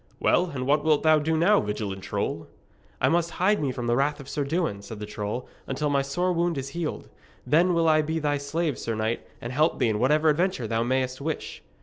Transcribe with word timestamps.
'Well, 0.19 0.47
and 0.49 0.65
what 0.65 0.83
wilt 0.83 1.03
thou 1.03 1.19
do 1.19 1.37
now, 1.37 1.59
valiant 1.61 2.01
troll?' 2.01 2.47
'I 3.01 3.09
must 3.09 3.29
hide 3.37 3.61
me 3.61 3.71
from 3.71 3.85
the 3.85 3.95
wrath 3.95 4.19
of 4.19 4.27
Sir 4.27 4.43
Dewin,' 4.43 4.81
said 4.81 4.97
the 4.97 5.05
troll, 5.05 5.47
'until 5.67 5.91
my 5.91 6.01
sore 6.01 6.33
wound 6.33 6.57
is 6.57 6.69
healed. 6.69 7.07
Then 7.45 7.75
will 7.75 7.87
I 7.87 8.01
be 8.01 8.17
thy 8.17 8.39
slave, 8.39 8.79
sir 8.79 8.95
knight, 8.95 9.21
and 9.39 9.53
help 9.53 9.77
thee 9.77 9.89
in 9.89 9.99
whatever 9.99 10.29
adventure 10.29 10.65
thou 10.65 10.81
mayst 10.81 11.21
wish!' 11.21 11.61